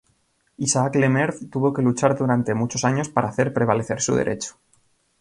Isaac 0.67 0.95
le 1.03 1.09
Maire 1.17 1.45
tuvo 1.51 1.71
que 1.73 1.83
luchar 1.83 2.17
durante 2.17 2.55
muchos 2.55 2.85
años 2.85 3.09
para 3.09 3.29
hacer 3.29 3.53
prevalecer 3.53 4.01
su 4.01 4.15
derecho. 4.15 4.57